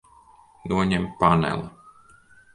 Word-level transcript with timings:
Noņem 0.73 1.05
paneli. 1.21 1.69